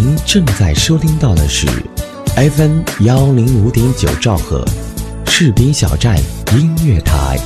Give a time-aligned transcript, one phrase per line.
[0.00, 1.66] 您正在收听到的是
[2.36, 4.64] FM 幺零五点九兆赫，
[5.26, 6.16] 士兵小站
[6.52, 7.36] 音乐台。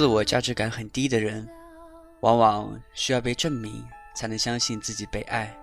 [0.00, 1.46] 自我价值感很低的人，
[2.20, 3.84] 往往需要被证明，
[4.14, 5.54] 才能相信自己被爱，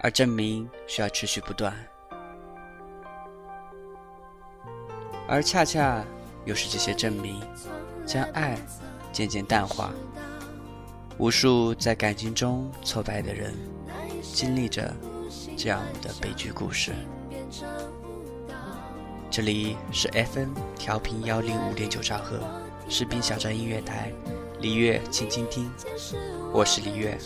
[0.00, 1.72] 而证明需要持续不断，
[5.28, 6.04] 而恰恰
[6.44, 7.40] 又是这些证明，
[8.04, 8.58] 将爱
[9.12, 9.92] 渐渐淡化。
[11.16, 13.54] 无数在感情中挫败的人，
[14.22, 14.92] 经历着
[15.56, 16.92] 这样的悲剧故事。
[19.30, 22.40] 这里是 FM 调频幺零五点九兆赫，
[22.88, 24.12] 视频小站音乐台，
[24.60, 25.70] 李月请倾听，
[26.52, 27.18] 我是李月。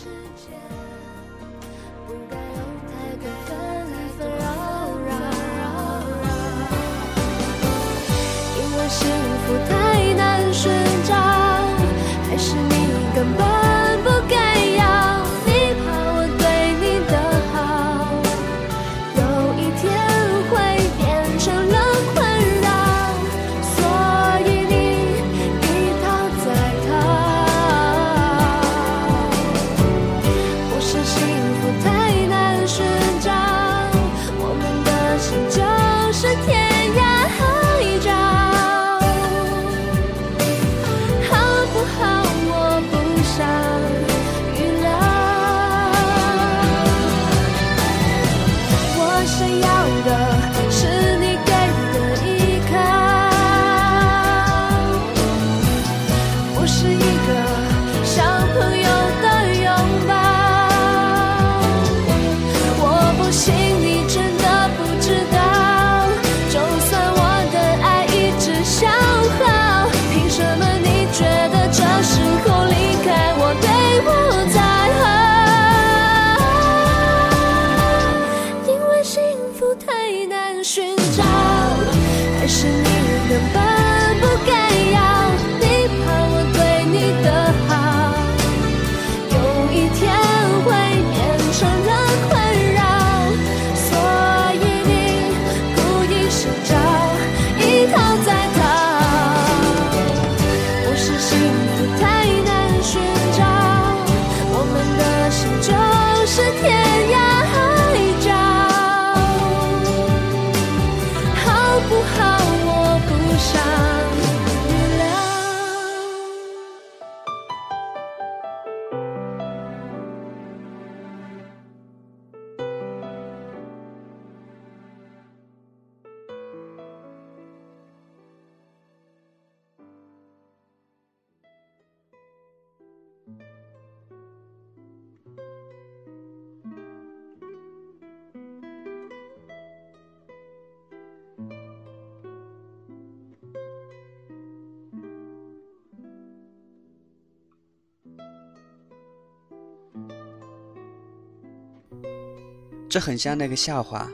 [152.99, 154.09] 很像那个笑话。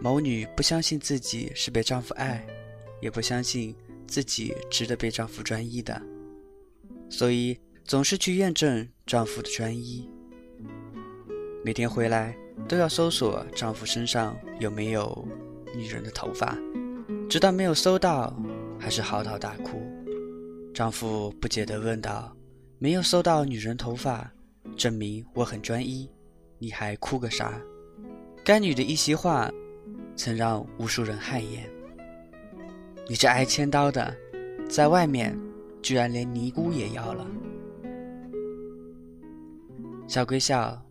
[0.00, 2.46] 某女不相信自己是被丈夫爱，
[3.00, 3.74] 也不相信
[4.06, 6.00] 自己值得被丈夫专一的，
[7.08, 10.08] 所以总是去验证丈夫的专一。
[11.64, 12.36] 每天回来
[12.68, 15.26] 都要搜索丈夫身上有没有
[15.74, 16.56] 女人的头发，
[17.28, 18.36] 直到没有搜到，
[18.78, 19.82] 还是嚎啕大哭。
[20.72, 22.36] 丈夫不解地问道
[22.78, 24.30] ：“没有搜到女人头发，
[24.76, 26.08] 证明我很专一，
[26.58, 27.60] 你还哭个啥？”
[28.44, 29.50] 该女的一席话。
[30.18, 31.68] 曾让无数人汗颜。
[33.06, 34.16] 你这挨千刀的，
[34.66, 35.38] 在外面
[35.82, 37.26] 居然连尼姑也要了。
[40.08, 40.82] 笑归笑，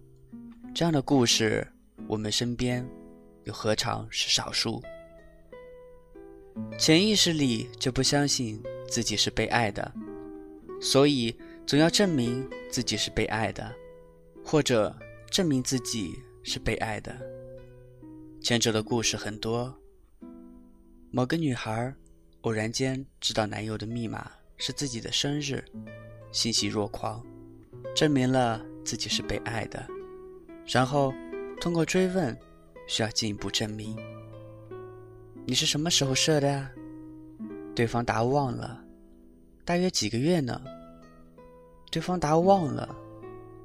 [0.75, 1.67] 这样的故事
[2.05, 2.87] 我们身边
[3.45, 4.79] 又何尝是少数？
[6.77, 9.91] 潜意识里就不相信自己是被爱的，
[10.79, 11.35] 所以
[11.65, 13.73] 总要证明自己是被爱的，
[14.43, 14.95] 或者
[15.35, 17.13] 证明自己是被爱的。
[18.39, 19.77] 牵扯的故事很多。
[21.11, 21.93] 某个女孩
[22.43, 25.61] 偶然间知道男友的密码是自己的生日，
[26.31, 27.21] 欣喜若狂，
[27.93, 29.85] 证明了自己是被爱的。
[30.65, 31.13] 然后
[31.59, 32.33] 通过追问，
[32.87, 33.93] 需要进一步证明：
[35.45, 36.71] 你是什么时候设的呀？
[37.75, 38.81] 对方答忘了。
[39.65, 40.61] 大约几个月呢？
[41.91, 43.01] 对方答忘了。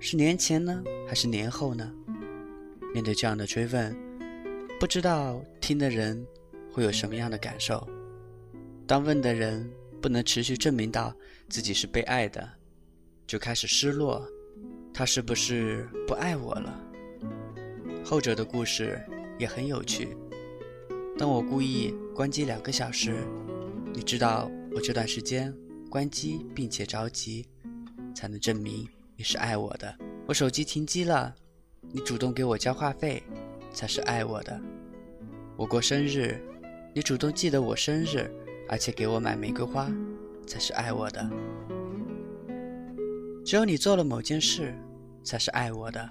[0.02, 1.92] 是年前呢，还是年后呢？
[2.94, 3.94] 面对这样的追问。
[4.80, 6.26] 不知道听的人
[6.72, 7.86] 会有什么样的感受？
[8.86, 9.70] 当问的人
[10.00, 11.14] 不能持续证明到
[11.50, 12.48] 自己是被爱的，
[13.26, 14.26] 就开始失落，
[14.92, 16.80] 他是不是不爱我了？
[18.02, 18.98] 后者的故事
[19.38, 20.16] 也很有趣。
[21.18, 23.14] 当我故意关机两个小时，
[23.92, 25.54] 你知道我这段时间
[25.90, 27.46] 关机并且着急，
[28.14, 28.88] 才能证明
[29.20, 29.94] 你是爱我的。
[30.26, 31.36] 我手机停机了，
[31.92, 33.22] 你主动给我交话费。
[33.70, 34.58] 才是爱我的。
[35.58, 36.40] 我过生日，
[36.94, 38.32] 你主动记得我生日，
[38.66, 39.92] 而且给我买玫瑰花，
[40.46, 41.30] 才是爱我的。
[43.44, 44.74] 只有你做了某件事，
[45.22, 46.10] 才是爱我的。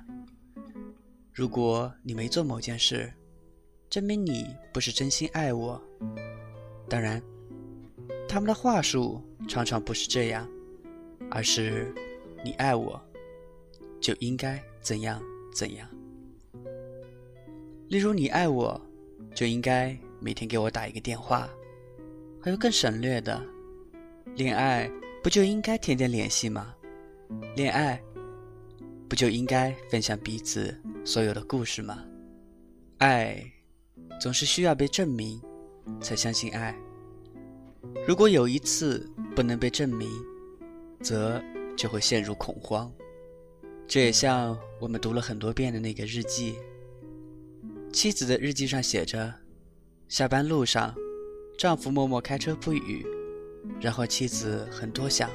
[1.33, 3.11] 如果你没做某件事，
[3.89, 5.81] 证明你不是真心爱我。
[6.87, 7.19] 当然，
[8.27, 10.47] 他们的话术常常不是这样，
[11.31, 11.91] 而是
[12.43, 13.01] 你爱我，
[13.99, 15.21] 就应该怎样
[15.53, 15.87] 怎样。
[17.89, 18.79] 例如，你爱我，
[19.35, 21.49] 就应该每天给我打一个电话。
[22.41, 23.41] 还有更省略的，
[24.35, 24.89] 恋爱
[25.21, 26.73] 不就应该天天联系吗？
[27.55, 28.01] 恋爱
[29.09, 32.05] 不就应该分享彼此所有的故事吗？
[32.99, 33.43] 爱
[34.21, 35.41] 总是需要被证明，
[35.99, 36.73] 才相信爱。
[38.07, 40.09] 如果有一次不能被证明，
[41.01, 41.41] 则
[41.79, 42.91] 就会陷入恐慌。
[43.87, 46.57] 这也像我们读了很多遍的那个日记。
[47.93, 49.33] 妻子的日记上写着：
[50.09, 50.93] 下班路上，
[51.57, 53.07] 丈夫默默开车不语，
[53.79, 55.29] 然后妻子很多想，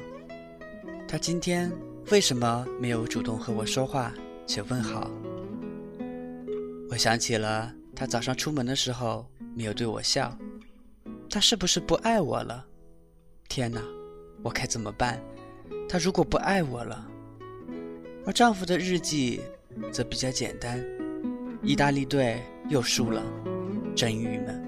[1.07, 1.71] 他今天
[2.11, 4.13] 为什么没有主动和我说话，
[4.45, 5.09] 且问好？
[6.91, 10.37] 我想起了他早上出门的时候没有对我笑，
[11.27, 12.63] 他是不是不爱我了？
[13.49, 13.81] 天哪，
[14.43, 15.19] 我该怎么办？
[15.87, 17.07] 她如果不爱我了，
[18.25, 19.41] 而丈夫的日记
[19.91, 20.83] 则比较简单。
[21.61, 23.23] 意大利队又输了，
[23.95, 24.64] 真郁闷。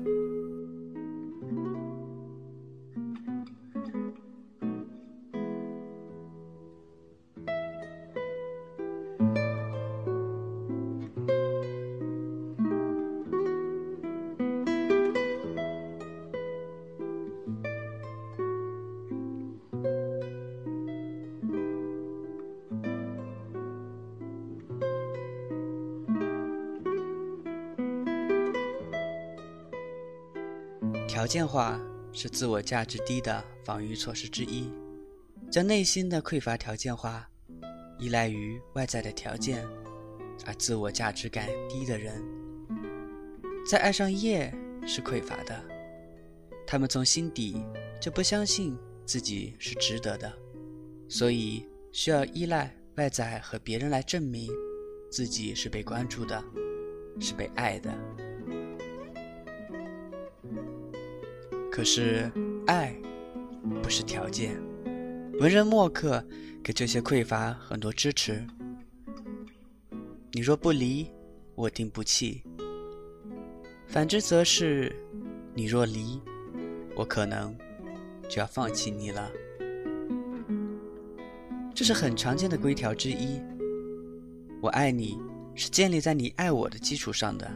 [31.28, 31.78] 条件化
[32.14, 34.72] 是自我价值低的防御措施之一，
[35.52, 37.30] 将内心的匮乏条件化，
[38.00, 39.62] 依赖于外在的条件，
[40.46, 42.24] 而自我价值感低的人，
[43.70, 44.56] 在爱上夜
[44.86, 45.62] 是匮乏的，
[46.66, 47.62] 他们从心底
[48.00, 50.32] 就不相信自己是值得的，
[51.10, 54.50] 所以需要依赖外在和别人来证明
[55.12, 56.42] 自己是被关注的，
[57.20, 57.94] 是被爱的。
[61.78, 62.28] 可是，
[62.66, 62.92] 爱
[63.84, 64.60] 不是条件。
[65.40, 66.26] 文人墨客
[66.64, 68.44] 给这些匮乏很多支持。
[70.32, 71.08] 你若不离，
[71.54, 72.42] 我定不弃；
[73.88, 74.92] 反之，则是
[75.54, 76.20] 你若离，
[76.96, 77.56] 我可能
[78.28, 79.32] 就要放弃你了。
[81.76, 83.40] 这是很常见的规条之一。
[84.64, 85.16] 我爱你，
[85.54, 87.48] 是建立在你爱我的基础上的。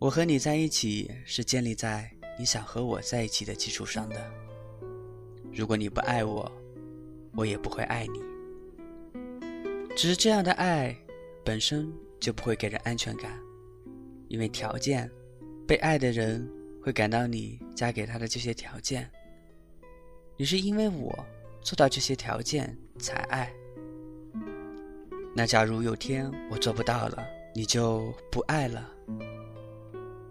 [0.00, 4.30] 我和你在一起是建立在你想和我在一起的基础上的。
[5.52, 6.50] 如果你不爱我，
[7.34, 8.22] 我也不会爱你。
[9.96, 10.96] 只是这样的爱
[11.44, 13.36] 本身就不会给人安全感，
[14.28, 15.10] 因为条件，
[15.66, 16.48] 被爱的人
[16.80, 19.10] 会感到你加给他的这些条件。
[20.36, 21.12] 你是因为我
[21.60, 23.52] 做到这些条件才爱。
[25.34, 28.88] 那假如有天我做不到了，你就不爱了。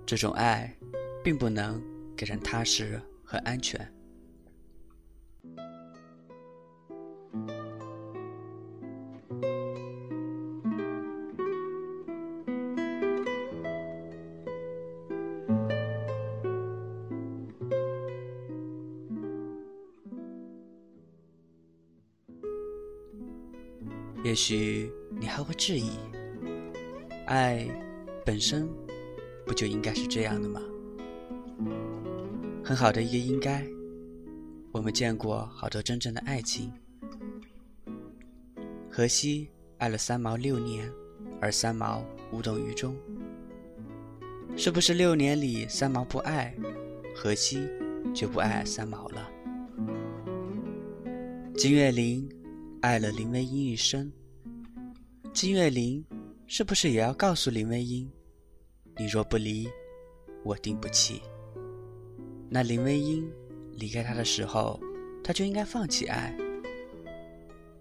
[0.05, 0.73] 这种爱，
[1.21, 1.81] 并不能
[2.17, 3.79] 给人踏实和安全。
[24.23, 25.91] 也许你还会质疑，
[27.27, 27.65] 爱
[28.25, 28.67] 本身
[29.45, 30.59] 不就应该是这样的吗？
[32.67, 33.65] 很好的一个应该。
[34.73, 36.69] 我们见过好多真正的爱情。
[38.91, 39.47] 荷西
[39.77, 40.91] 爱了三毛六年，
[41.39, 42.93] 而三毛无动于衷。
[44.57, 46.53] 是不是六年里三毛不爱，
[47.15, 47.65] 荷西
[48.13, 49.31] 就不爱三毛了？
[51.55, 52.27] 金岳霖。
[52.81, 54.11] 爱了林徽因一生，
[55.33, 56.05] 金岳霖
[56.45, 58.07] 是不是也要告诉林徽因
[58.97, 59.67] ：“你若不离，
[60.43, 61.21] 我定不弃。”
[62.49, 63.29] 那林徽因
[63.75, 64.79] 离开他的时候，
[65.23, 66.35] 他就应该放弃爱。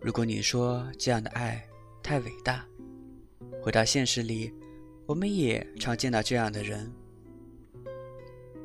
[0.00, 1.64] 如果你说这样的爱
[2.02, 2.66] 太伟大，
[3.62, 4.52] 回到现实里，
[5.06, 6.92] 我们也常见到这样的人：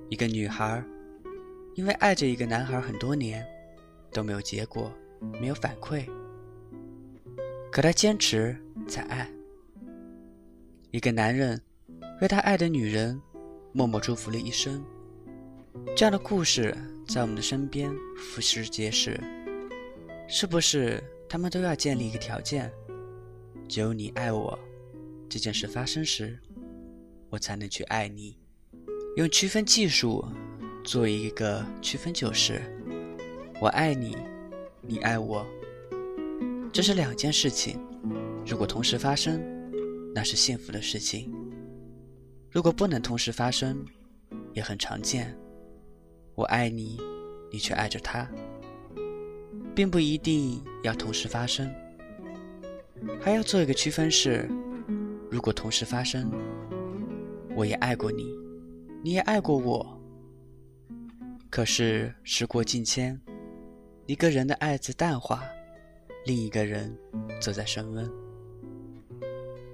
[0.10, 0.84] 一个女孩
[1.76, 3.46] 因为爱着一个男孩很多年，
[4.12, 4.92] 都没有结果，
[5.40, 6.06] 没有反馈。
[7.72, 8.56] 可他坚持
[8.88, 9.32] 在爱
[10.90, 11.62] 一个男人，
[12.22, 13.22] 为他爱的女人
[13.72, 14.84] 默默祝福了一生。
[15.96, 16.76] 这样的故事
[17.08, 19.20] 在我们的身边俯拾皆是。
[20.28, 22.72] 是不是他们都要建立一个条件？
[23.68, 24.58] 只有你爱我，
[25.30, 26.40] 这件事发生时，
[27.30, 28.38] 我才能去爱你。
[29.18, 30.26] 用区分技术
[30.84, 32.62] 做一个区分，就是
[33.60, 34.18] 我爱你，
[34.82, 35.46] 你爱我。
[36.72, 37.78] 这是两件事情，
[38.46, 39.42] 如果同时发生，
[40.16, 41.30] 那是幸福的事情；
[42.50, 43.86] 如果不能同时发生，
[44.54, 45.38] 也很常见。
[46.42, 47.00] 我爱你，
[47.52, 48.28] 你却爱着他，
[49.76, 51.72] 并不一定要同时发生。
[53.22, 54.50] 还要做一个区分是：
[55.30, 56.32] 如果同时发生，
[57.56, 58.26] 我也爱过你，
[59.04, 60.02] 你也爱过我。
[61.48, 63.22] 可是时过境迁，
[64.08, 65.44] 一个人的爱在淡化。
[66.26, 66.92] 另一个人
[67.40, 68.10] 则在升温，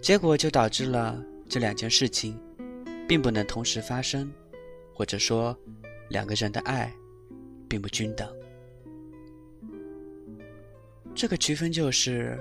[0.01, 2.37] 结果就导致了这两件事情
[3.07, 4.29] 并不能同时发生，
[4.93, 5.57] 或者说
[6.09, 6.93] 两个人的爱
[7.67, 8.27] 并不均等。
[11.15, 12.37] 这个区分就是：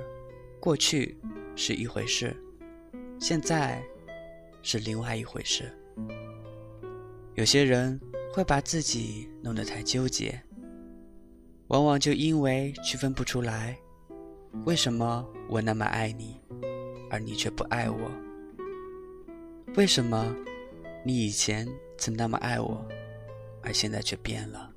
[0.60, 1.16] 过去
[1.54, 2.36] 是一回事，
[3.18, 3.82] 现在
[4.62, 5.72] 是另外一回事。
[7.34, 7.98] 有些人
[8.32, 10.38] 会把自己弄得太纠结，
[11.68, 13.76] 往往就因为区分不出来。
[14.64, 16.40] 为什么我那么爱你，
[17.10, 18.10] 而你却不爱我？
[19.74, 20.34] 为什么
[21.04, 21.68] 你以前
[21.98, 22.86] 曾那么爱我，
[23.66, 24.70] 而现在却变了？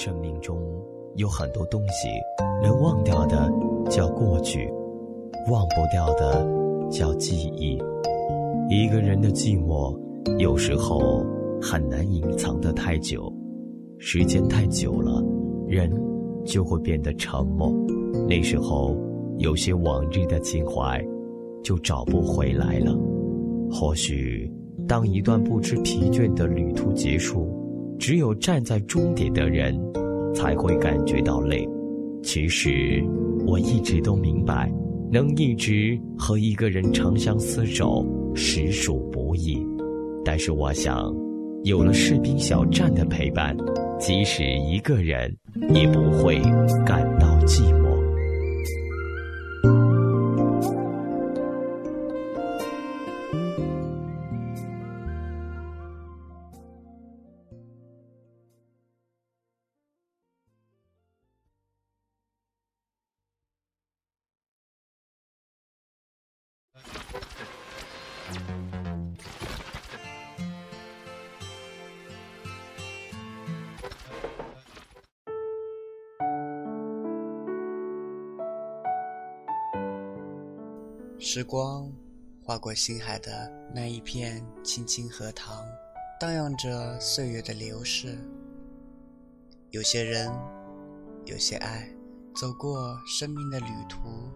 [0.00, 0.56] 生命中
[1.16, 2.08] 有很多东西，
[2.62, 3.52] 能忘掉的
[3.90, 4.66] 叫过去，
[5.50, 6.42] 忘不掉的
[6.90, 7.78] 叫记忆。
[8.70, 9.94] 一个人的寂寞，
[10.38, 11.22] 有时候
[11.60, 13.30] 很难隐藏的太久，
[13.98, 15.22] 时间太久了，
[15.68, 15.92] 人
[16.46, 17.70] 就会变得沉默。
[18.26, 18.96] 那时候，
[19.36, 20.98] 有些往日的情怀
[21.62, 22.98] 就找不回来了。
[23.70, 24.50] 或许，
[24.88, 27.49] 当一段不知疲倦的旅途结束。
[28.00, 29.78] 只有站在终点的人，
[30.34, 31.68] 才会感觉到累。
[32.22, 33.04] 其实，
[33.46, 34.72] 我一直都明白，
[35.12, 39.58] 能一直和一个人长相厮守，实属不易。
[40.24, 41.14] 但是，我想，
[41.64, 43.54] 有了士兵小站的陪伴，
[43.98, 45.36] 即使一个人，
[45.74, 46.40] 也不会
[46.86, 47.89] 感到寂寞。
[81.32, 81.88] 时光
[82.42, 85.64] 划过心海的那一片青青荷塘，
[86.18, 88.18] 荡漾着岁月的流逝。
[89.70, 90.28] 有些人，
[91.26, 91.88] 有些爱，
[92.34, 94.28] 走过生命的旅途，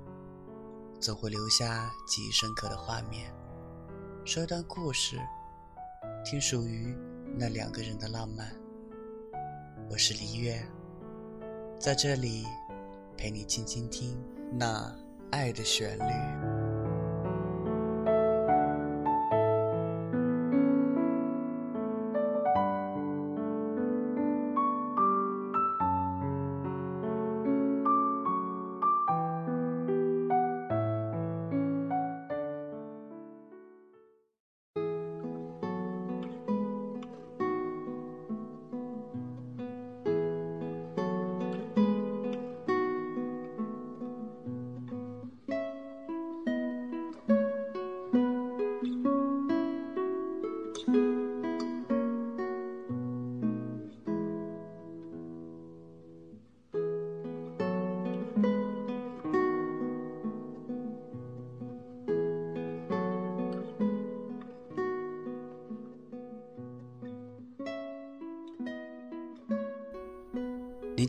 [1.00, 3.28] 总会留下记忆深刻的画面。
[4.24, 5.18] 说一段故事，
[6.24, 6.96] 听属于
[7.36, 8.54] 那两个人的浪漫。
[9.90, 10.64] 我是黎月，
[11.76, 12.44] 在这里
[13.16, 14.16] 陪你轻轻听
[14.52, 14.96] 那
[15.32, 16.53] 爱的旋律。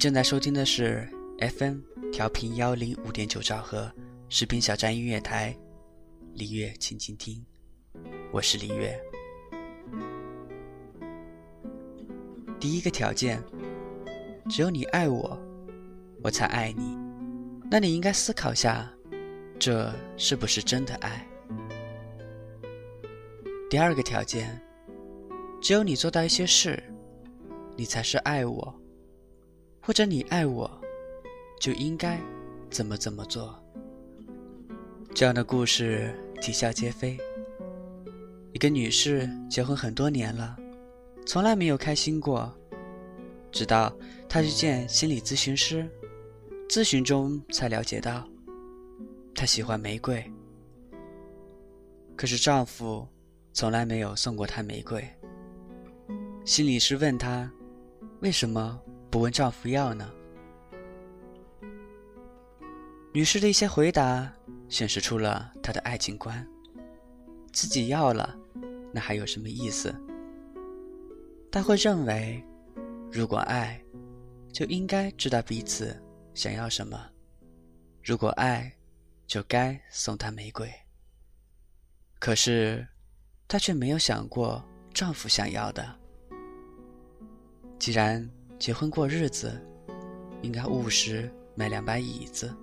[0.06, 1.04] 正在收听的是
[1.39, 1.80] FM
[2.12, 3.91] 调频幺零五点九兆赫
[4.30, 5.58] 视频小站音乐台，
[6.36, 7.44] 李月轻轻听，
[8.32, 8.96] 我是李月。
[12.60, 13.41] 第一个条件，
[14.48, 15.41] 只有你爱我，
[16.22, 16.96] 我才爱你。
[17.72, 18.88] 那你应该思考下，
[19.58, 21.28] 这是不是真的爱？
[23.72, 24.62] 第二个条件，
[25.60, 26.80] 只有你做到一些事，
[27.76, 28.82] 你才是爱我。
[29.86, 30.69] 或者你爱我，
[31.60, 32.19] 就应该
[32.71, 33.56] 怎么怎么做。
[35.13, 37.15] 这样的故事啼笑皆非。
[38.52, 40.58] 一个女士结婚很多年了，
[41.28, 42.52] 从来没有开心过，
[43.52, 43.95] 直到
[44.28, 45.88] 她去见心理咨询师，
[46.67, 48.28] 咨询中才了解到，
[49.36, 50.26] 她喜欢玫瑰，
[52.15, 53.08] 可是丈夫
[53.54, 55.08] 从来没有送过她玫瑰。
[56.43, 57.52] 心理师问她，
[58.21, 58.82] 为什么？
[59.15, 60.12] 不问丈夫要呢？
[63.13, 64.30] 女士的一些回答
[64.67, 66.45] 显示出了她的爱情观：
[67.54, 68.38] 自己要了，
[68.91, 69.95] 那还有什么意思？
[71.49, 72.43] 她会认为，
[73.10, 73.82] 如果爱，
[74.51, 75.97] 就应该知道彼此
[76.34, 76.99] 想要什么；
[78.04, 78.69] 如果爱，
[79.25, 80.69] 就该送她玫瑰。
[82.19, 82.86] 可是，
[83.47, 84.62] 她却没有想过
[84.93, 85.97] 丈夫想要的。
[87.80, 88.30] 既然。
[88.58, 89.52] 结婚过日子，
[90.41, 92.54] 应该务实买两把椅子，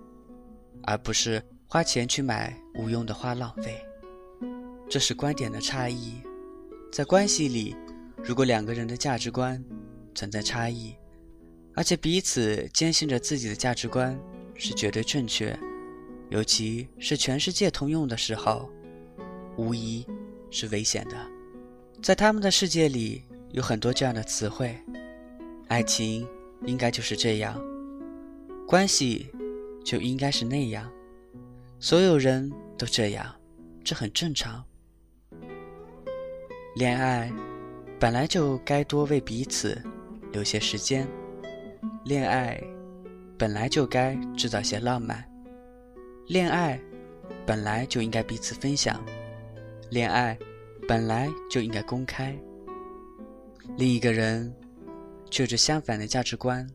[0.85, 3.79] 而不是花钱去买无用的花浪费。
[4.89, 6.15] 这是观点的差异。
[6.91, 7.77] 在关系里，
[8.23, 9.63] 如果两个人的价值观
[10.15, 10.95] 存在差异，
[11.75, 14.19] 而且彼此坚信着自己的价值观
[14.55, 15.59] 是绝对正确，
[16.31, 18.69] 尤其是全世界通用的时候，
[19.57, 20.07] 无疑
[20.51, 21.17] 是危险的。
[22.03, 24.77] 在他们的世界里，有很多这样的词汇。
[25.73, 26.29] 爱情
[26.67, 27.59] 应该就是这样，
[28.69, 29.33] 关系
[29.83, 30.93] 就应该是那样，
[31.81, 33.35] 所有人都这样，
[33.83, 34.63] 这很正常。
[36.77, 37.33] 恋爱
[37.99, 39.83] 本来就该多为彼此
[40.31, 41.09] 留些时间，
[42.05, 42.63] 恋爱
[43.39, 45.27] 本来就该制造些浪漫，
[46.27, 46.79] 恋爱
[47.47, 49.03] 本来就应该彼此分享，
[49.89, 50.39] 恋爱
[50.87, 52.39] 本来就应该公开。
[53.79, 54.55] 另一个人。
[55.33, 56.69] 却是相反的价值观，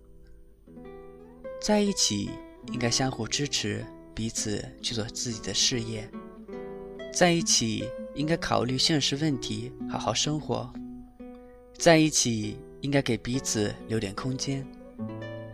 [1.61, 2.31] 在一起
[2.73, 6.01] 应该相互支持，彼此去做自己的事业；
[7.13, 10.67] 在一起应该考虑现实问题，好好生活；
[11.77, 14.63] 在一起应该给彼此留点空间；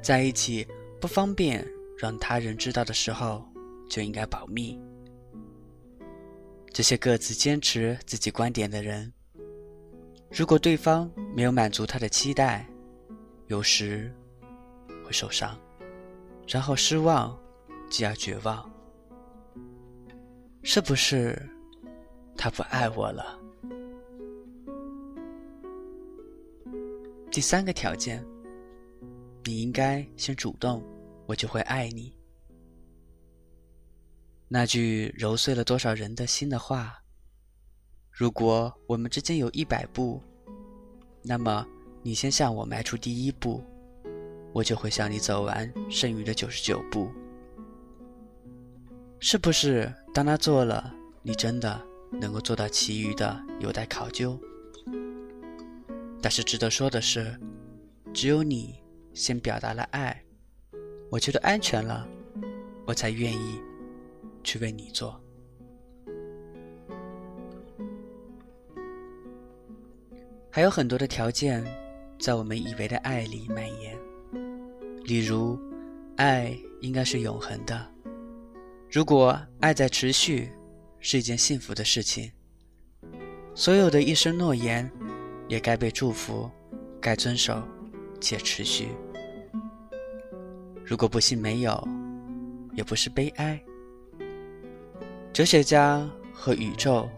[0.01, 0.65] 在一起
[1.01, 3.43] 不方便让他人知道的时候，
[3.89, 4.79] 就应该保密。
[6.71, 9.11] 这些各自坚持自己观点的人，
[10.31, 12.65] 如果对方没有满足他的期待，
[13.53, 14.11] 有时
[15.05, 15.55] 会受伤，
[16.47, 17.39] 然后失望，
[17.87, 18.67] 继而绝望。
[20.63, 21.39] 是不是
[22.35, 23.39] 他不爱我了？
[27.29, 28.25] 第三个条件，
[29.43, 30.83] 你应该先主动，
[31.27, 32.11] 我就会爱你。
[34.47, 36.99] 那句揉碎了多少人的心的话。
[38.09, 40.19] 如果我们之间有一百步，
[41.21, 41.63] 那么
[42.05, 43.63] 你先向我迈出第一步，
[44.51, 47.09] 我就会向你走完剩余的九十九步。
[49.19, 54.37] 是不是当他做了，你真的能够做到其余的有待考究？
[56.21, 57.39] 但是值得说的是，
[58.13, 58.75] 只有你
[59.13, 60.21] 先表达了爱，
[61.09, 62.05] 我觉得安全了，
[62.85, 63.61] 我才愿意
[64.43, 65.17] 去为你做。
[70.51, 71.65] 还有很多的条件，
[72.23, 73.99] 在我们以为的爱里蔓延。
[75.03, 75.59] 例如，
[76.15, 77.85] 爱应该是永恒的。
[78.89, 80.49] 如果爱在持续，
[81.01, 82.31] 是一件幸福的事情。
[83.53, 84.89] 所有的一生诺言，
[85.49, 86.49] 也该被祝福，
[87.01, 87.61] 该遵守，
[88.21, 88.87] 且持续。
[90.85, 91.85] 如果不幸没有，
[92.71, 93.61] 也不是悲哀。
[95.33, 97.09] 哲学家和宇宙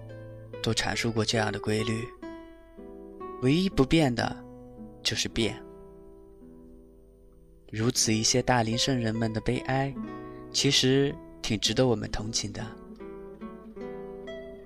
[0.64, 2.04] 都阐述过这样的规律。
[3.44, 4.36] 唯一不变的，
[5.06, 5.56] 就是变。
[7.72, 9.94] 如此一些大龄圣人们的悲哀，
[10.52, 12.66] 其实挺值得我们同情的。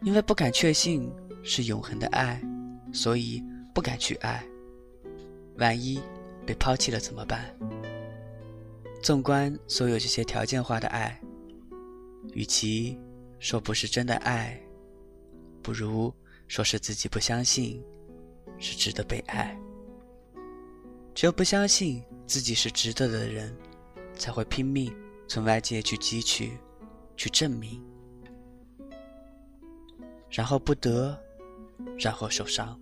[0.02, 1.12] 因为不敢确信
[1.44, 2.42] 是永恒的爱，
[2.94, 3.44] 所以
[3.76, 4.44] 不敢去爱。
[5.58, 6.02] 万一
[6.46, 7.54] 被抛弃了怎么办？
[9.04, 11.22] 纵观所有这些条件化的爱，
[12.34, 12.98] 与其
[13.40, 14.60] 说不是真的爱，
[15.62, 16.14] 不如
[16.48, 17.84] 说是自己不相信。
[18.62, 19.58] 是值得被爱。
[21.20, 23.54] 只有不相信自己是值得的人，
[24.16, 24.90] 才会拼命
[25.28, 26.58] 从外界去汲取、
[27.18, 27.84] 去证明，
[30.30, 31.22] 然后不得，
[31.98, 32.80] 然后受伤。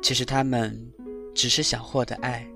[0.00, 0.82] 其实他们
[1.34, 2.50] 只是想获得爱。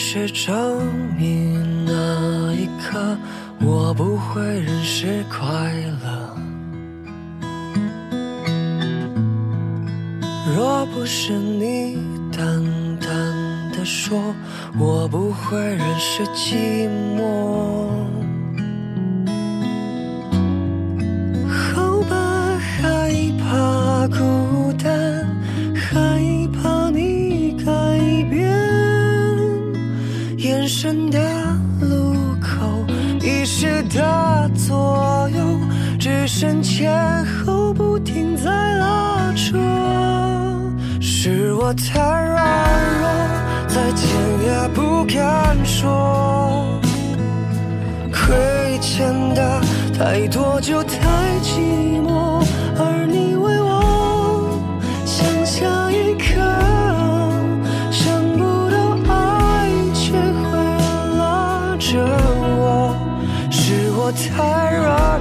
[0.00, 3.18] 是证明那一刻
[3.60, 5.72] 我不会认识快
[6.04, 6.36] 乐。
[10.56, 11.98] 若不是你
[12.30, 12.62] 淡
[13.00, 13.10] 淡
[13.72, 14.16] 的说，
[14.78, 18.17] 我不会认识寂寞。
[36.40, 36.94] 身前
[37.26, 39.58] 后不停在拉扯。
[41.00, 42.38] 是我太软
[43.00, 43.08] 弱，
[43.66, 44.06] 再见
[44.44, 46.80] 也不敢说。
[48.12, 49.60] 亏欠的
[49.98, 51.00] 太多，就太
[51.42, 52.40] 寂寞。
[52.78, 54.60] 而你为我
[55.04, 56.40] 想下一刻。
[64.00, 65.20] 我太软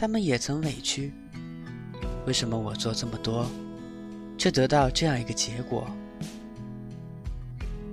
[0.00, 1.12] 他们也曾委屈，
[2.26, 3.46] 为什么我做这么多，
[4.38, 5.86] 却得到这样一个结果？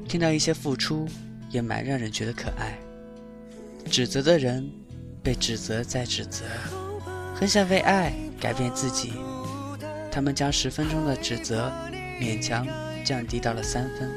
[0.07, 1.05] 听到一些付出，
[1.49, 2.77] 也蛮让人觉得可爱。
[3.91, 4.71] 指责的人
[5.21, 6.45] 被指责再指责，
[7.35, 9.11] 很想为爱改变自己，
[10.09, 11.69] 他们将十分钟的指责
[12.21, 12.65] 勉强
[13.03, 14.09] 降低到了三分。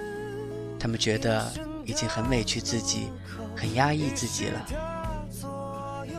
[0.78, 1.52] 他们觉得
[1.84, 3.08] 已经很委屈自己，
[3.56, 4.64] 很压抑自己了。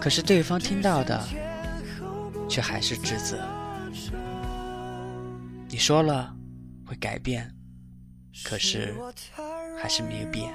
[0.01, 1.23] 可是对方听到的
[2.51, 3.39] 却还是指责。
[5.69, 6.35] 你说了
[6.85, 7.49] 会改变，
[8.43, 8.93] 可是
[9.81, 10.53] 还是没有变。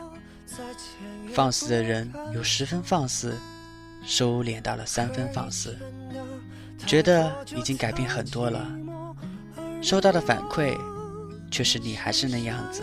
[1.32, 3.34] 放肆的人有十分放肆，
[4.04, 5.74] 收敛到了三分放肆，
[6.86, 8.70] 觉得已经改变很多了，
[9.82, 10.78] 收到的反馈
[11.50, 12.82] 却是你还是那样子。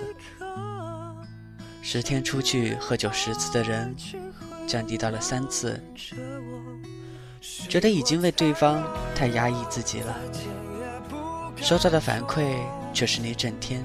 [1.83, 3.95] 十天出去喝酒十次的人，
[4.65, 5.79] 降低到了三次，
[7.67, 10.15] 觉得已经为对方太压抑自己了，
[11.57, 12.55] 收到的反馈
[12.93, 13.83] 却是你整天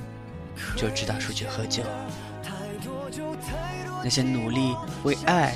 [0.77, 1.83] 就知道出去喝酒。
[4.03, 5.55] 那些努力为爱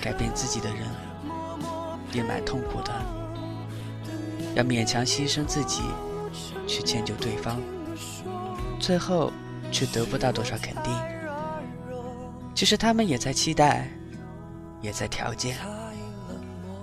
[0.00, 0.78] 改变自己的人，
[2.12, 2.92] 也蛮痛苦的。
[4.54, 5.82] 要勉强牺牲自己
[6.66, 7.60] 去迁就对方，
[8.80, 9.30] 最后
[9.70, 10.92] 却得不到多少肯定。
[12.54, 13.90] 其实他们也在期待，
[14.80, 15.56] 也在条件。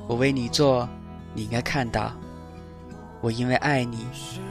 [0.09, 0.89] 我为你做，
[1.35, 2.11] 你应该看到。
[3.21, 4.07] 我因为爱你，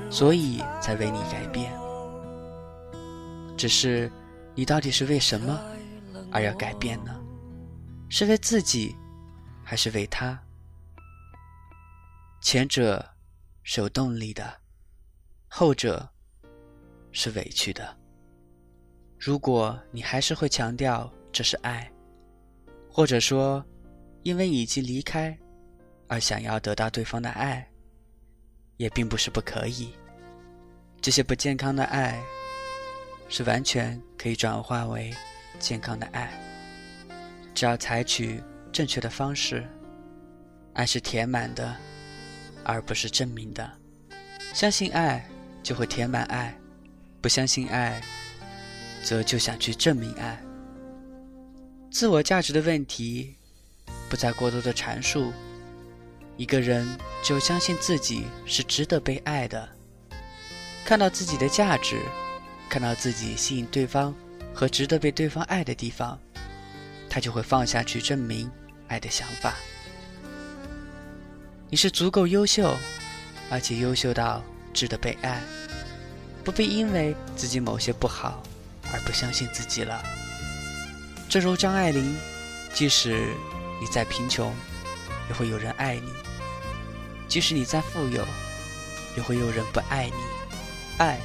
[0.08, 1.72] 所以才为你改变。
[3.56, 4.08] 只是，
[4.54, 5.58] 你到底是为什么？
[6.30, 7.12] 而要改变呢？
[8.08, 8.94] 是为自己，
[9.64, 10.38] 还是为他？
[12.40, 13.04] 前者
[13.64, 14.60] 是有动力的，
[15.48, 16.08] 后者
[17.10, 17.96] 是委屈的。
[19.18, 21.90] 如果你还是会强调这是爱，
[22.88, 23.64] 或者说
[24.22, 25.36] 因为已经离开
[26.08, 27.64] 而想要得到对方的爱，
[28.76, 29.94] 也并不是不可以。
[31.00, 32.20] 这些不健康的爱，
[33.28, 35.14] 是完全可以转化为。
[35.60, 36.32] 健康的爱，
[37.52, 38.40] 只要采取
[38.70, 39.66] 正确的方式，
[40.74, 41.74] 爱是填满的，
[42.62, 43.68] 而不是证明的。
[44.54, 45.28] 相信爱，
[45.64, 46.52] 就会填满爱；
[47.20, 48.00] 不相信爱，
[49.02, 50.40] 则就想去证明爱。
[51.90, 53.34] 自我价值的问题，
[54.08, 55.32] 不再过多的阐述。
[56.38, 56.88] 一个人
[57.22, 59.68] 只有相信自己是值得被爱的，
[60.86, 62.00] 看到自己的价值，
[62.70, 64.14] 看到自己吸引对方。
[64.54, 66.18] 和值得被对方爱的地方，
[67.08, 68.50] 他就会放下去证明
[68.88, 69.54] 爱的想法。
[71.70, 72.74] 你是足够优秀，
[73.50, 74.42] 而且优秀到
[74.74, 75.40] 值得被爱，
[76.42, 78.42] 不必因为自己某些不好
[78.92, 80.02] 而不相信自己了。
[81.28, 82.16] 正如张爱玲，
[82.74, 83.32] 即使
[83.80, 84.52] 你再贫穷，
[85.28, 86.10] 也会有人爱你；
[87.28, 88.26] 即使你再富有，
[89.16, 90.22] 也会有人不爱你。
[90.98, 91.20] 爱，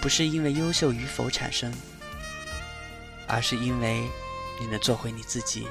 [0.00, 1.72] 不是因为优秀与否产生。
[3.28, 4.08] 而是因为
[4.60, 5.66] 你能做回你自己。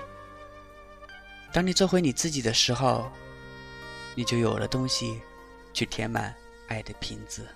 [1.54, 3.10] 当你做回你自己的时候，
[4.13, 5.21] 你就有了东西
[5.73, 6.36] 去填满
[6.67, 7.47] 爱的瓶子。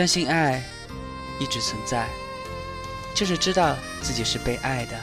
[0.00, 0.62] 相信爱
[1.38, 2.08] 一直存在，
[3.14, 4.98] 就是知道自己是被爱的，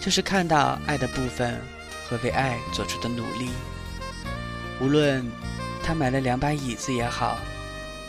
[0.00, 1.60] 就是看到爱的部分
[2.08, 3.50] 和为爱做出的努力。
[4.80, 5.30] 无论
[5.82, 7.36] 他买了两把椅子也好，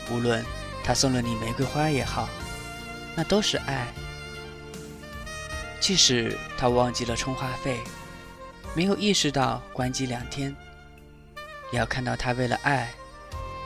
[0.10, 0.42] 无论
[0.82, 2.30] 他送了你玫瑰花也好，
[3.14, 3.86] 那都是爱。
[5.82, 7.82] 即使他忘记了充话费，
[8.74, 10.56] 没有意识到关机两天，
[11.74, 12.90] 也要看到他为了爱。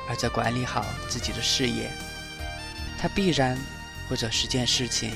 [0.07, 1.91] 而在管理好自己的事业，
[3.05, 3.55] 他必然
[4.09, 5.11] 会做十件事情，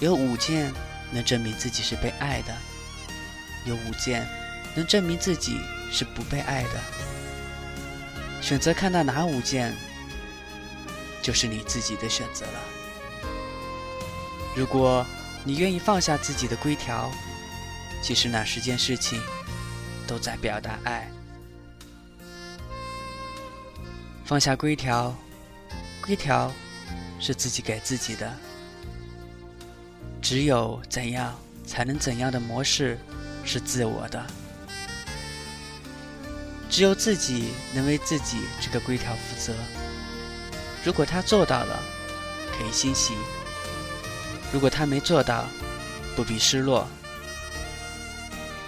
[0.00, 0.72] 有五件
[1.12, 2.52] 能证明自己是被爱的，
[3.64, 4.26] 有五件
[4.74, 5.60] 能证明自己
[5.92, 6.70] 是不被爱的。
[8.42, 9.72] 选择看到哪五件，
[11.22, 12.60] 就是你自己的选择了。
[14.56, 15.06] 如果
[15.44, 17.12] 你愿意放下自己的规条，
[18.02, 19.22] 其实那十件事情
[20.04, 21.08] 都在表达爱。
[24.24, 25.16] 放下规条，
[26.04, 26.52] 规条
[27.18, 28.30] 是自己给自己的。
[30.20, 31.34] 只有怎样
[31.66, 32.98] 才能怎样的模式
[33.42, 34.22] 是自我的。
[36.68, 39.54] 只有自己能为自己这个规条负责。
[40.84, 41.82] 如果他做到了，
[42.52, 43.14] 可以欣喜；
[44.52, 45.46] 如果他没做到，
[46.14, 46.86] 不必失落。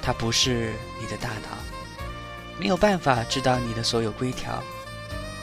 [0.00, 1.58] 他不是你的大脑，
[2.58, 4.62] 没有办法知道你的所有规条。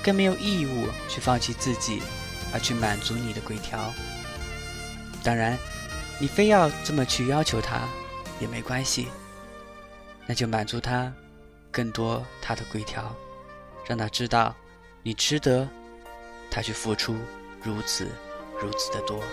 [0.03, 2.01] 更没有义务去放弃自己，
[2.53, 3.93] 而去满足你的规条。
[5.23, 5.57] 当然，
[6.19, 7.87] 你非要这么去要求他
[8.39, 9.07] 也没关系，
[10.27, 11.11] 那就满足他
[11.71, 13.15] 更多他的规条，
[13.87, 14.53] 让他知道
[15.01, 15.67] 你值得
[16.51, 17.15] 他去付出
[17.63, 18.07] 如此
[18.61, 19.23] 如此的多。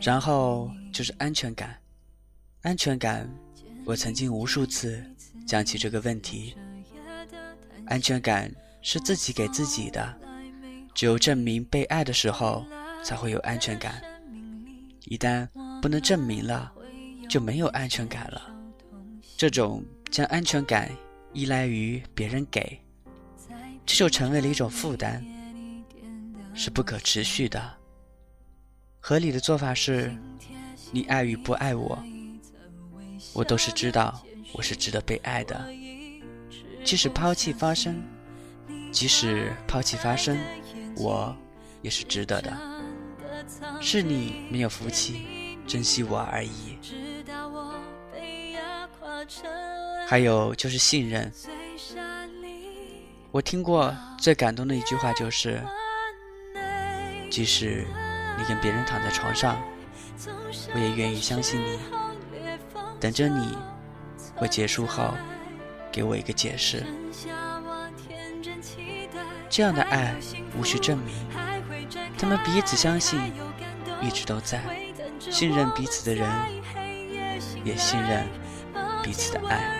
[0.00, 1.78] 然后就是安全感，
[2.62, 3.28] 安全感，
[3.84, 5.04] 我曾经无数次
[5.46, 6.56] 讲起这个问题。
[7.86, 8.50] 安全感
[8.82, 10.16] 是自己给自己的，
[10.94, 12.64] 只有证明被爱的时候，
[13.02, 14.02] 才会有安全感。
[15.06, 15.48] 一旦
[15.82, 16.72] 不能证明了，
[17.28, 18.54] 就没有安全感了。
[19.36, 20.90] 这种将安全感
[21.32, 22.78] 依赖于别人给，
[23.84, 25.24] 这就成为了一种负担，
[26.54, 27.79] 是不可持续的。
[29.02, 30.14] 合理的做法是，
[30.92, 31.98] 你爱与不爱我，
[33.32, 35.58] 我都是知道我是值得被爱的。
[36.84, 38.00] 即使抛弃发生，
[38.92, 40.38] 即使抛弃发生，
[40.96, 41.34] 我
[41.80, 42.56] 也是值得的。
[43.80, 46.78] 是你没有福气珍惜我而已。
[50.06, 51.32] 还有就是信任，
[53.30, 55.60] 我听过最感动的一句话就是，
[57.30, 57.86] 即使。
[58.40, 59.60] 你跟别人躺在床上，
[60.74, 61.78] 我也愿意相信你，
[62.98, 63.56] 等着你。
[64.36, 65.12] 会结束后，
[65.92, 66.82] 给我一个解释。
[69.50, 70.14] 这样的爱
[70.58, 71.14] 无需证明，
[72.16, 73.20] 他们彼此相信，
[74.00, 74.62] 一直都在，
[75.18, 76.30] 信任彼此的人，
[77.62, 78.26] 也信任
[79.02, 79.79] 彼此的爱。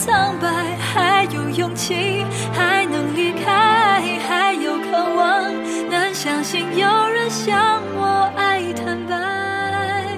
[0.00, 5.52] 苍白，还有勇气，还能离开，还有渴望，
[5.90, 10.16] 能相信有人向我爱坦白。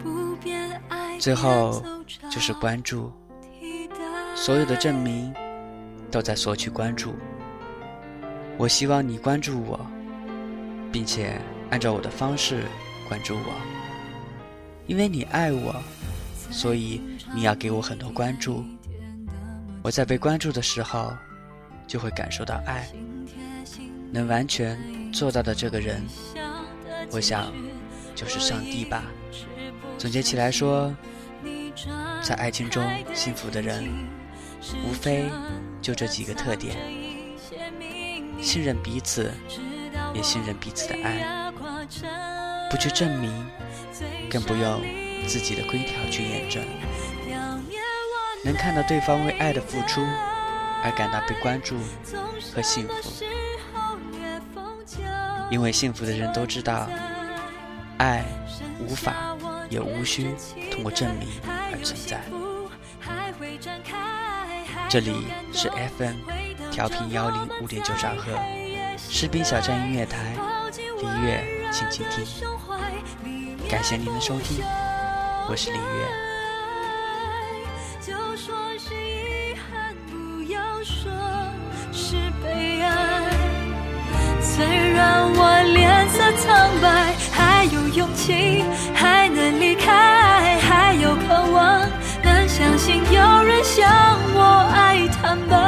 [0.00, 1.18] 不变爱。
[1.18, 1.82] 最后
[2.30, 3.12] 就是关注，
[4.36, 5.34] 所有的证明
[6.08, 7.16] 都在索取关注。
[8.56, 9.84] 我希望你关注我，
[10.92, 11.32] 并且
[11.70, 12.62] 按照我的方式
[13.08, 13.52] 关注我，
[14.86, 15.74] 因为你爱我。
[16.50, 17.00] 所以
[17.34, 18.64] 你要给我很多关注，
[19.82, 21.16] 我在被关注的时候，
[21.86, 22.88] 就会感受到爱。
[24.10, 24.78] 能完全
[25.12, 26.02] 做到的这个人，
[27.10, 27.52] 我想
[28.14, 29.04] 就是上帝吧。
[29.98, 30.94] 总结起来说，
[32.22, 32.82] 在爱情中
[33.14, 33.84] 幸福的人，
[34.86, 35.26] 无非
[35.82, 36.76] 就这几个特点：
[38.40, 39.30] 信任彼此，
[40.14, 41.52] 也信任彼此的爱，
[42.70, 43.30] 不去证明，
[44.30, 45.07] 更不用。
[45.28, 46.64] 自己的规条去验证，
[48.42, 50.00] 能看到对方为爱的付出
[50.82, 51.76] 而感到被关注
[52.54, 53.24] 和幸福，
[55.50, 56.88] 因为幸福的人都知道，
[57.98, 58.24] 爱
[58.80, 59.36] 无法
[59.68, 60.34] 也无需
[60.70, 62.22] 通过证明而存在。
[64.88, 66.16] 这里是 FM
[66.70, 68.32] 调频幺零五点九兆赫，
[68.96, 70.34] 士兵小站音乐台，
[71.02, 72.24] 李月，请倾听，
[73.68, 74.64] 感谢您的收听。
[75.50, 75.82] 我是李月。
[78.02, 81.10] 就说是遗憾，不要说
[81.90, 82.90] 是悲哀。
[84.42, 88.62] 虽然我脸色苍白，还有勇气，
[88.94, 91.80] 还能离开，还有渴望，
[92.22, 93.88] 能相信有人向
[94.34, 95.67] 我爱坦白。